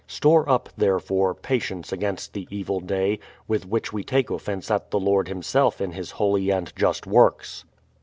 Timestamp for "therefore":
0.75-1.35